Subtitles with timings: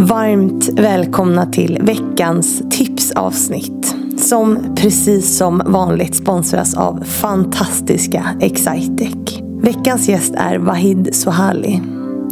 [0.00, 3.96] Varmt välkomna till veckans tipsavsnitt.
[4.16, 9.40] Som precis som vanligt sponsras av fantastiska Excitec.
[9.62, 11.82] Veckans gäst är Wahid Sohali.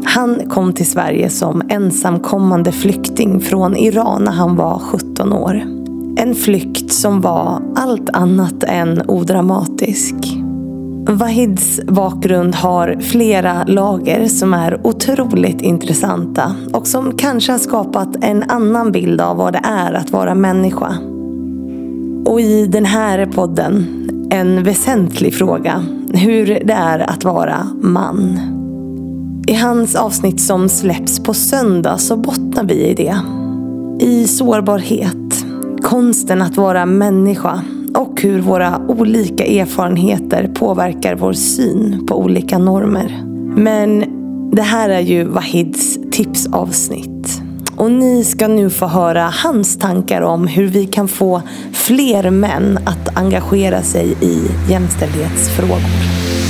[0.04, 5.62] Han kom till Sverige som ensamkommande flykting från Iran när han var 17 år.
[6.16, 10.14] En flykt som var allt annat än odramatisk.
[11.08, 18.42] Wahids bakgrund har flera lager som är otroligt intressanta och som kanske har skapat en
[18.42, 20.98] annan bild av vad det är att vara människa.
[22.24, 23.86] Och i den här podden,
[24.30, 28.38] en väsentlig fråga, hur det är att vara man.
[29.46, 33.16] I hans avsnitt som släpps på söndag så bottnar vi i det.
[34.00, 35.46] I sårbarhet,
[35.82, 37.62] konsten att vara människa
[37.96, 43.22] och hur våra olika erfarenheter påverkar vår syn på olika normer.
[43.56, 44.04] Men
[44.52, 47.42] det här är ju Wahids tipsavsnitt.
[47.76, 52.78] Och ni ska nu få höra hans tankar om hur vi kan få fler män
[52.84, 56.45] att engagera sig i jämställdhetsfrågor.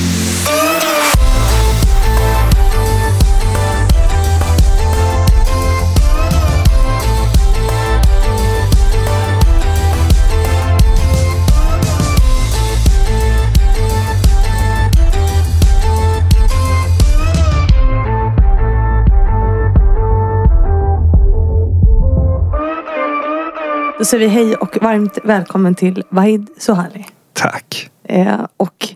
[23.98, 27.06] Då säger vi hej och varmt välkommen till Wahid Sohali.
[27.32, 27.90] Tack.
[28.08, 28.88] Eh, och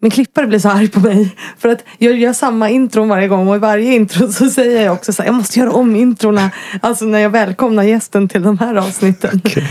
[0.00, 1.36] min klippare blir så arg på mig.
[1.58, 4.92] För att jag gör samma intron varje gång och i varje intro så säger jag
[4.94, 6.50] också så här, jag måste göra om introna.
[6.80, 9.40] Alltså när jag välkomnar gästen till de här avsnitten.
[9.44, 9.64] Okay.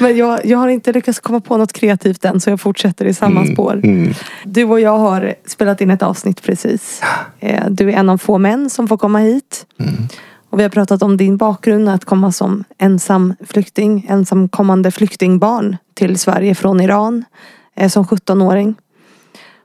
[0.00, 3.14] Men jag, jag har inte lyckats komma på något kreativt än så jag fortsätter i
[3.14, 3.72] samma Mm, spår.
[3.84, 4.14] mm.
[4.44, 7.02] Du och jag har spelat in ett avsnitt precis.
[7.40, 9.66] Eh, Du är en av få män som får komma hit.
[9.80, 9.94] Mm.
[10.50, 16.18] Och vi har pratat om din bakgrund, att komma som ensam flykting, ensamkommande flyktingbarn till
[16.18, 17.24] Sverige från Iran
[17.76, 18.74] eh, som 17-åring.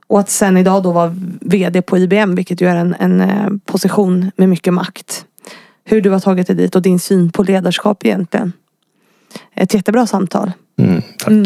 [0.08, 3.50] Och att sen idag då vara VD på IBM, vilket ju är en, en eh,
[3.66, 5.26] position med mycket makt.
[5.84, 8.54] Hur du har tagit dig dit och din syn på ledarskap egentligen.
[9.56, 10.52] Ett jättebra samtal.
[10.80, 11.28] Mm, tack.
[11.28, 11.46] Mm.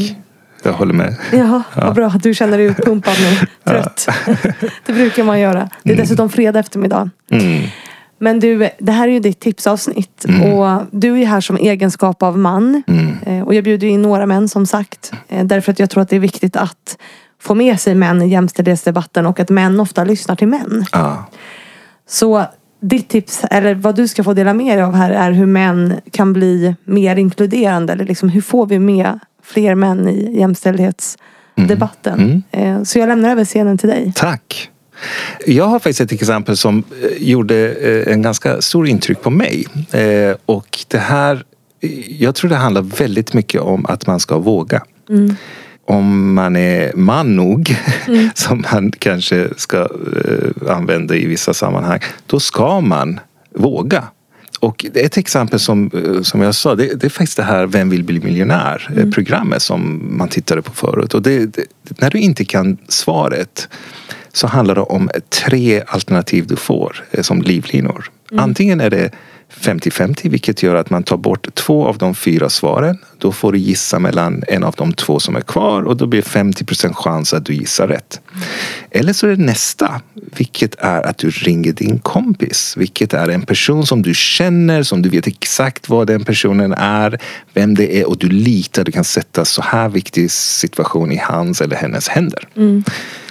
[0.63, 1.15] Jag håller med.
[1.31, 3.47] Ja, vad bra att du känner dig utpumpad nu.
[3.71, 4.07] Trött.
[4.85, 5.69] det brukar man göra.
[5.83, 7.09] Det är dessutom fredag eftermiddag.
[7.29, 7.63] Mm.
[8.19, 10.25] Men du, det här är ju ditt tipsavsnitt.
[10.43, 12.83] Och du är ju här som egenskap av man.
[12.87, 13.15] Mm.
[13.25, 15.11] Eh, Och jag bjuder in några män som sagt.
[15.29, 16.97] Eh, Därför att jag tror att det är viktigt att
[17.41, 20.85] få med sig män i jämställdhetsdebatten och att män ofta lyssnar till män.
[20.91, 21.25] Ja.
[22.09, 22.45] Så
[22.81, 25.93] ditt tips, eller vad du ska få dela med dig av här är hur män
[26.11, 27.93] kan bli mer inkluderande.
[27.93, 32.43] Eller liksom hur får vi med fler män i jämställdhetsdebatten.
[32.51, 34.13] Eh, Så jag lämnar över scenen till dig.
[34.15, 34.69] Tack.
[35.45, 39.65] Jag har faktiskt ett exempel som eh, gjorde eh, en ganska stor intryck på mig.
[39.91, 41.43] Eh, Och det här,
[42.07, 44.83] jag tror det handlar väldigt mycket om att man ska våga.
[45.87, 47.75] Om man är man nog,
[48.33, 53.19] som man kanske ska eh, använda i vissa sammanhang, då ska man
[53.55, 54.03] våga.
[54.59, 55.91] Och ett exempel som,
[56.23, 58.89] som jag sa, det, det är faktiskt det här Vem vill bli miljonär?
[58.97, 61.13] eh, Programmet som man tittade på förut.
[61.13, 61.65] Och det, det,
[61.97, 63.69] när du inte kan svaret
[64.33, 68.11] så handlar det om tre alternativ du får eh, som livlinor.
[68.31, 69.11] Antingen är det
[69.53, 72.97] 50-50 vilket gör att man tar bort två av de fyra svaren.
[73.17, 76.21] Då får du gissa mellan en av de två som är kvar och då blir
[76.21, 78.21] det 50% chans att du gissar rätt.
[78.91, 82.73] Eller så är det nästa, vilket är att du ringer din kompis.
[82.77, 87.19] Vilket är en person som du känner, som du vet exakt vad den personen är,
[87.53, 91.61] vem det är och du litar, du kan sätta så här viktig situation i hans
[91.61, 92.47] eller hennes händer.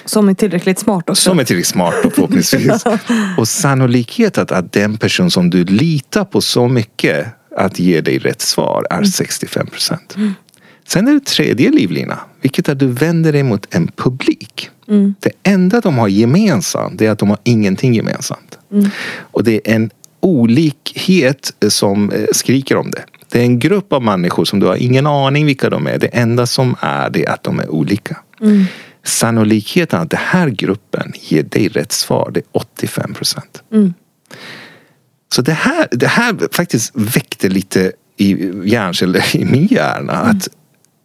[0.09, 1.23] Som är tillräckligt smart också.
[1.23, 2.85] Som är tillräckligt smart då, förhoppningsvis.
[3.39, 7.27] och sannolikheten att, att den person som du litar på så mycket
[7.57, 10.17] att ge dig rätt svar är 65 procent.
[10.89, 14.71] Sen är det tredje livlina, vilket är att du vänder dig mot en publik.
[15.21, 18.59] Det enda de har gemensamt är att de har ingenting gemensamt.
[19.19, 19.91] Och det är en
[20.21, 23.04] olikhet som eh, skriker om det.
[23.28, 25.99] Det är en grupp av människor som du har ingen aning vilka de är.
[25.99, 28.16] Det enda som är det är att de är olika.
[29.09, 33.63] Sannolikheten att den här gruppen ger dig rätt svar det är 85 procent.
[35.33, 40.13] Så det här, det här faktiskt väckte lite i hjärnceller i min hjärna.
[40.13, 40.49] Att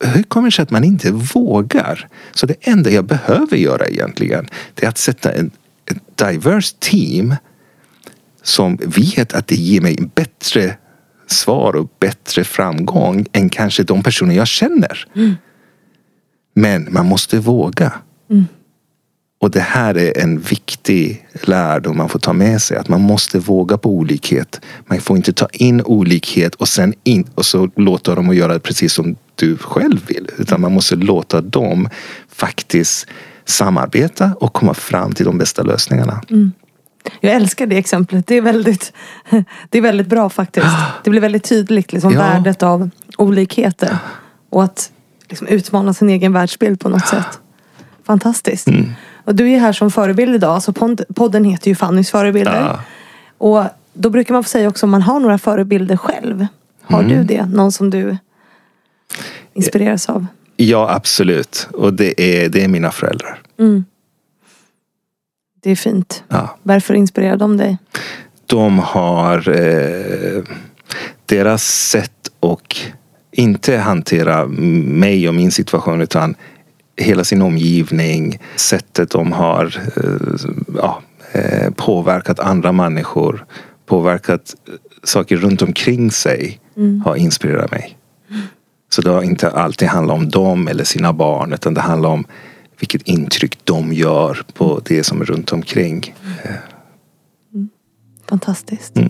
[0.03, 2.07] hur kommer det sig att man inte vågar?
[2.31, 5.51] Så det enda jag behöver göra egentligen det är att sätta en,
[5.91, 7.35] ett diverse team
[8.43, 10.77] som vet att det ger mig bättre
[11.27, 15.07] svar och bättre framgång än kanske de personer jag känner.
[16.53, 17.93] Men man måste våga.
[19.43, 22.77] Och det här är en viktig lärdom man får ta med sig.
[22.77, 24.61] Att man måste våga på olikhet.
[24.85, 28.59] Man får inte ta in olikhet och sen in, och så låta dem att göra
[28.59, 30.29] precis som du själv vill.
[30.37, 31.89] Utan man måste låta dem
[32.29, 33.07] faktiskt
[33.45, 36.21] samarbeta och komma fram till de bästa lösningarna.
[36.29, 36.51] Mm.
[37.19, 38.27] Jag älskar det exemplet.
[38.27, 38.93] Det är väldigt,
[39.69, 40.67] det är väldigt bra faktiskt.
[41.03, 42.19] Det blir väldigt tydligt liksom, ja.
[42.19, 43.97] värdet av olikheter.
[44.49, 44.91] Och att
[45.33, 47.39] liksom, utmana sin egen världsbild på något sätt.
[48.03, 48.67] Fantastiskt.
[48.67, 48.91] Mm.
[49.25, 50.63] Och du är här som förebild idag.
[50.63, 50.73] Så
[51.15, 52.61] podden heter ju Fannys förebilder.
[52.61, 52.79] Ja.
[53.37, 56.47] Och då brukar man få säga också om man har några förebilder själv.
[56.81, 57.17] Har mm.
[57.17, 57.45] du det?
[57.45, 58.17] Någon som du
[59.53, 60.25] inspireras av?
[60.55, 61.67] Ja, absolut.
[61.73, 63.41] Och det är, det är mina föräldrar.
[63.59, 63.85] Mm.
[65.61, 66.23] Det är fint.
[66.27, 66.57] Ja.
[66.63, 67.77] Varför inspirerar de dig?
[68.45, 70.43] De har eh,
[71.25, 72.93] deras sätt att
[73.33, 76.35] inte hantera mig och min situation utan
[76.97, 80.47] hela sin omgivning, sättet de har eh,
[80.77, 81.01] ja,
[81.31, 83.45] eh, påverkat andra människor,
[83.85, 84.55] påverkat
[85.03, 87.01] saker runt omkring sig mm.
[87.01, 87.97] har inspirerat mig.
[88.89, 92.25] Så det har inte alltid handlat om dem eller sina barn utan det handlar om
[92.79, 96.15] vilket intryck de gör på det som är runt omkring.
[97.53, 97.69] Mm.
[98.29, 98.97] Fantastiskt.
[98.97, 99.09] Mm.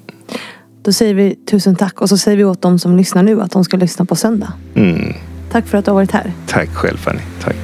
[0.83, 3.51] Då säger vi tusen tack och så säger vi åt dem som lyssnar nu att
[3.51, 4.53] de ska lyssna på söndag.
[4.75, 5.13] Mm.
[5.51, 6.33] Tack för att du har varit här.
[6.47, 7.21] Tack själv Fanny.
[7.41, 7.55] Tack.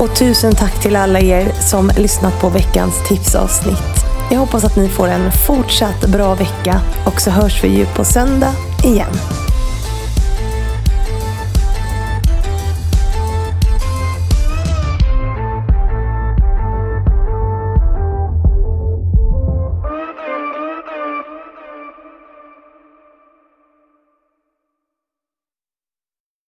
[0.00, 4.04] Och tusen tack till alla er som lyssnat på veckans tipsavsnitt.
[4.30, 8.04] Jag hoppas att ni får en fortsatt bra vecka och så hörs vi ju på
[8.04, 9.12] söndag igen.